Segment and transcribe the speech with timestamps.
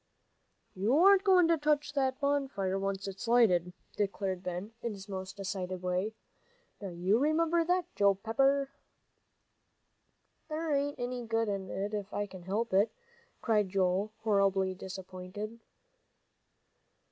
[0.73, 5.37] "You aren't goin' to touch that bonfire, once it's lighted," declared Ben, in his most
[5.37, 6.15] decided way.
[6.81, 8.71] "Now you remember that, Joe Pepper!"
[10.49, 12.73] "There ain't any good in it, if I can't help,"
[13.43, 15.59] cried Joel, horribly disappointed.